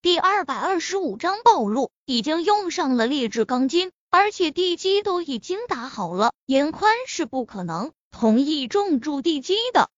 [0.00, 6.32] 第二百二十五章暴露，已经用上了劣质钢筋，而且地基都已经打好了。
[6.46, 9.90] 严宽是不可能同意重铸地基的，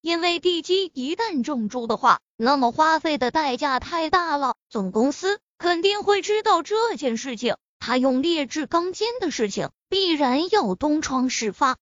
[0.00, 4.54] 因为地基一旦重铸的话，那么花费的代价太大了。
[4.70, 11.78] 总公司肯定会知道这件事情，他用劣质钢筋的事情必然要东窗事发。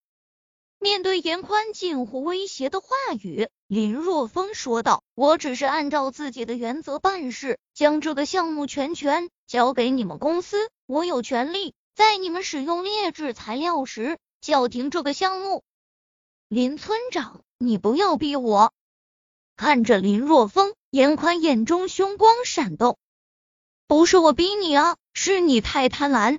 [0.79, 2.89] 面对严宽近乎威胁的话
[3.23, 10.71] 语，林若风说道：“我只是按照自己的原则办事，将这个项目全权交给你们公司。
[10.87, 15.63] 我有权利在你们使用劣质材料时叫停这个项目。”
[16.49, 18.73] 林村长，你不要逼我！
[19.57, 22.99] 看着林若风，严宽眼中凶光闪动
[23.89, 26.39] ：“不是我逼你啊，是你太贪婪。”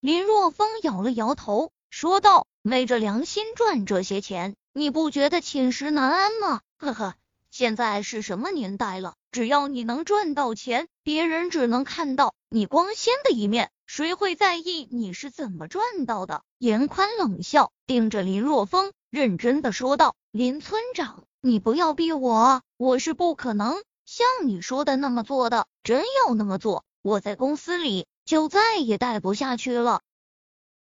[0.00, 2.46] 林若风摇了摇头，说道。
[2.62, 6.60] 昧着良心赚这些钱，你不觉得寝食难安吗？
[6.76, 7.14] 呵呵，
[7.50, 9.14] 现在是什么年代了？
[9.32, 16.42] 只要你能赚到钱，别人只能看到你光鲜的一面，谁会在意你是怎么赚到的？
[16.58, 25.66] 严宽冷笑，盯着林若风，认真的说道：“林村长，你不要逼我，我是不可能像你说的那么做的。
[25.84, 30.02] 真要那么做，我在公司里就再也待不下去了。”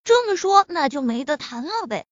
[0.04, 2.08] 这么说，那就没得谈了呗。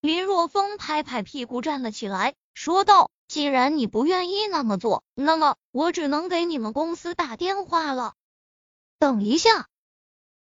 [0.00, 8.14] 林若风拍拍屁股站了起来，说道：“既然你不愿意那么做，那么我只能给你们公司打电话了。”
[8.98, 9.68] 等一下，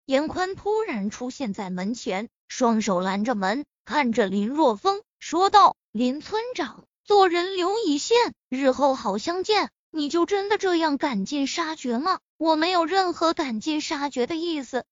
[0.05, 9.71] 严宽突然出现在门前，双手拦着门，看着林若风说道：“林村长，做人留一线，日后好相见。
[9.91, 12.19] 你就真的这样赶尽杀绝吗？
[12.37, 14.85] 我没有任何赶尽杀绝的意思。”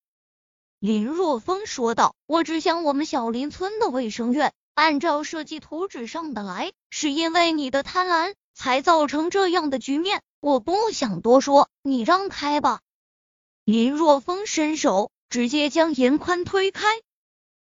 [0.85, 10.21] 林若风说道：“我只想我们小林村的卫生院按照设计图纸上的来，是因为你的贪婪才造成这样的局面。
[10.41, 12.81] 我不想多说，你让开吧。”
[13.65, 16.85] 林若风伸手直接将严宽推开，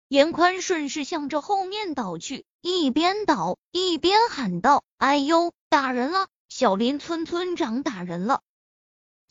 [0.10, 6.28] 严宽顺势向着后面倒去，一边倒一边喊道：“哎呦，打人了！
[6.50, 8.42] 小林村村长打人了！”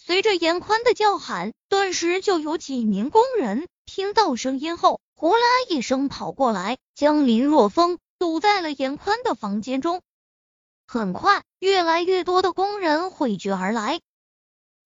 [0.07, 10.03] 随着严宽的叫喊，顿时就有几名工人听到声音后，呼啦一声跑过来，将林若风堵在了严宽的房间中。
[10.87, 14.01] 很快，越来越多的工人汇聚而来。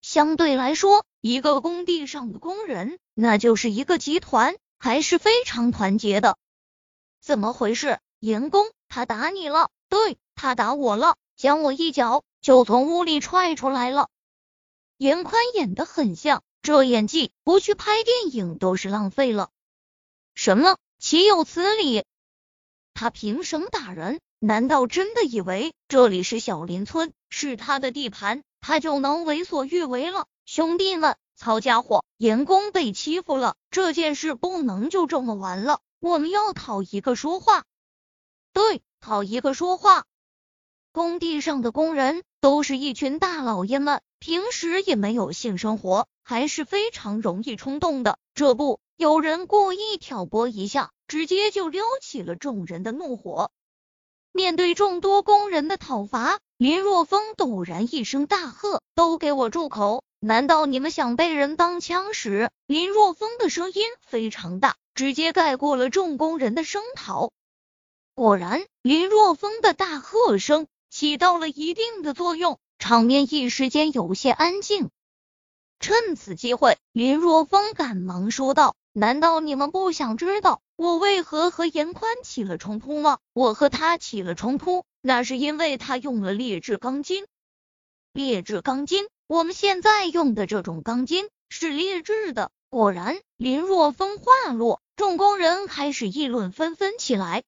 [0.00, 6.38] 相对来说，一个工地上的工人，那就是一个集团，还是非常团结的。
[7.20, 7.98] 怎么回事？
[8.20, 9.68] 严工，他打你了？
[9.90, 14.08] 对，他打我了，将我一脚就从屋里踹出来了。
[15.00, 19.48] 严宽演的很像，这演技不去拍电影都是浪费了。
[20.34, 20.76] 什么？
[20.98, 22.04] 岂有此理！
[22.92, 24.20] 他凭什么打人？
[24.40, 30.26] 难道真的以为这里是小林村，是他的地盘，他就能为所欲为了？
[30.44, 37.64] 兄弟们，曹家伙，严工被欺负了，这件事不能就这么完了，我们要讨一个说话。
[38.52, 40.04] 对，讨一个说话。
[40.92, 44.02] 工地上的工人都是一群大老爷们。
[44.20, 48.18] 平时也没有性生活，还是非常容易冲动的。
[48.34, 53.50] 这不，有人故意挑拨一下，直接就撩起了众人的怒火。
[54.30, 60.04] 面对众多工人的讨伐，林若风陡然一声大喝：“都给我住口！
[60.20, 67.32] 难道你们想被人当枪使？”林若风的声音非常大，直接盖过了众工人的声讨。
[68.14, 72.60] 果然，林若风的大喝声起到了一定的作用。
[72.80, 74.90] 场面一时间有些安静。
[75.78, 83.18] 趁此机会，林若风赶忙说道：“难道你们不想知道我为何和严宽起了冲突吗？
[83.34, 87.26] 我和他起了冲突，那是因为他用了劣质钢筋。
[88.14, 97.42] 劣质钢筋，我们现在用的这种钢筋是劣质的。”果然，林若风话落，众工人开始议论纷纷起来。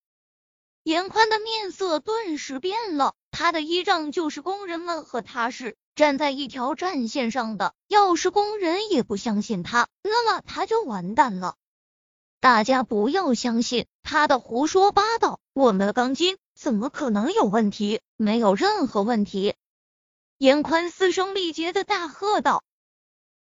[0.82, 3.14] 严宽的面色顿时变了。
[3.32, 11.56] 他的依仗就是工人们和他是站在一条战线上的，要是工人也不相信他，那么他就完蛋了。
[12.40, 18.00] 大家不要相信他的胡说八道，我们的钢筋怎么可能有问题？
[18.16, 19.54] 没有任何问题！
[20.36, 22.62] 严宽嘶声力竭的大喝道。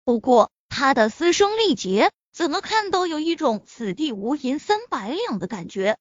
[0.06, 5.98] 不过他的嘶声力竭，怎么看都有一种此地无银三百两的感觉。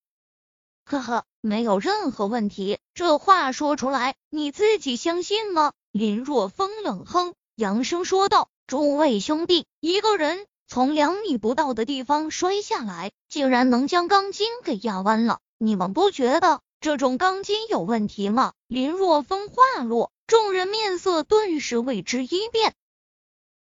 [0.89, 2.79] 呵呵，没有任何问题。
[2.95, 5.75] 这话说出来，你自己相信吗？
[5.93, 22.73] 林若风冷哼，扬声说道：“诸位兄弟，一个人从两米不到的地方摔下来，竟然能将钢筋给压弯了，你们不觉得这种钢筋有问题吗？”林若风话落，众人面色顿时为之一变。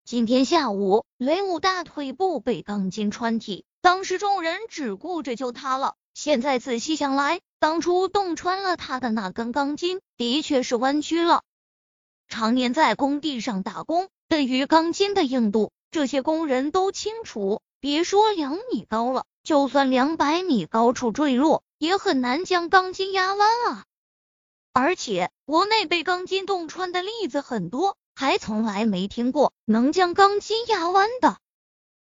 [0.06, 5.94] 今天下午，雷武大腿部被钢筋穿体，当时众人只顾着救他了。
[6.20, 11.44] 现在仔细想来，当初洞穿了他的那根钢筋，的确是弯曲了。
[12.26, 17.62] 常年在工地上打工，对于钢筋的硬度，这些工人都清楚。
[17.78, 23.84] 别说两米高了，就算两百米高处坠落，也很难将钢筋压弯啊！
[24.72, 27.96] 而且国内被钢筋洞穿的例子很多。
[28.16, 31.38] 还从来没听过能将钢筋压弯的。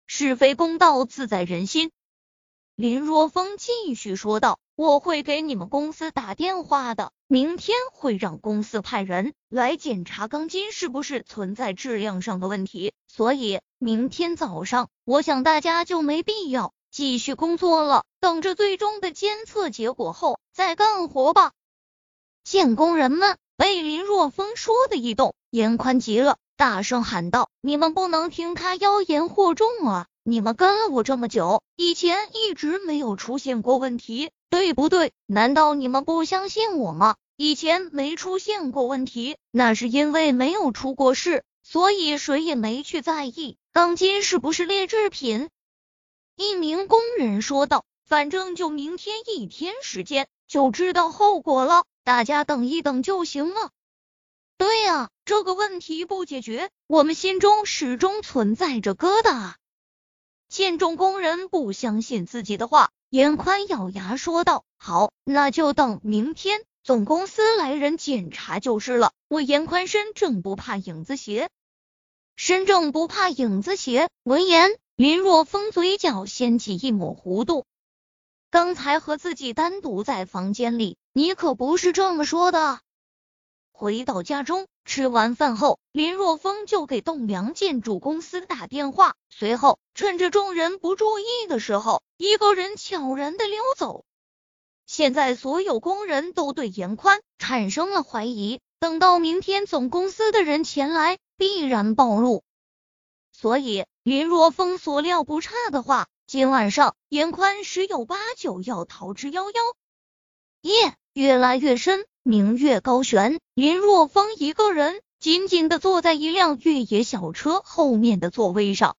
[0.07, 1.91] 是非公道自在人心。
[2.79, 12.93] 林若风继续说道：“我会给你们公司打电话的，明天会让公司派人来检查钢筋是不是存在质量上的问题。
[13.05, 21.51] 所以明天早上，我想大家就没必要继续工作了，等着最终的监测结果后再干活吧。”
[22.45, 25.35] 见工人们被林若风说的一动。
[25.49, 30.07] 严宽急了，大声喊道：“你们不能听他妖言惑众啊！
[30.23, 35.13] 你们跟了我这么久，以前一直没有出现过问题，对不对？
[35.25, 37.15] 难道你们不相信我吗？
[37.37, 45.47] 以前没出现过问题，那是因为没有出过事，所以谁也没去在意钢筋是不是劣质品。”
[46.35, 53.69] 一名工人说道：“反正就明天一天时间，就知道后果了，大家等一等就行了。”
[54.59, 59.55] 对呀，这个问题不解决，我们心中始终存在着疙瘩啊！
[60.49, 69.13] 见众工人不相信自己的话，严宽咬牙说道：“好，那就等明天总公司来人检查就是了。
[69.29, 71.49] 我严宽身正不怕影子斜，
[72.35, 77.63] 身正不怕影子斜。”闻言，林若风嘴角掀起一抹弧度。
[78.51, 82.81] 刚才和自己单独在房间里，你可不是这么说的。
[83.79, 94.03] 回到家中，吃完饭后，林若风就给栋梁建筑公司打电话，随后趁着众人不注意的时候，一个人悄然的溜走。
[94.85, 102.43] 现在所有工人都对严宽产生了怀疑，等到明天总公司的人前来，必然暴露。
[103.31, 109.53] 所以林若风所料不差的话，今晚上严宽十有八九要逃之夭夭。
[110.59, 112.05] 夜越来越深。
[112.29, 118.95] 明月高悬，林若风一个人紧紧的坐在一辆越野小车后面的座位上。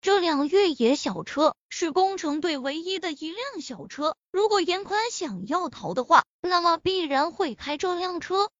[0.00, 8.50] 这辆越野小车是工程队唯一的一辆小车，如果严宽想要逃的话，那么必然会开这辆车。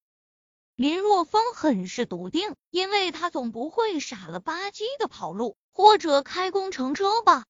[0.76, 7.42] 林若风很是笃定，因为他总不会傻了吧唧的跑路或者开工程车吧。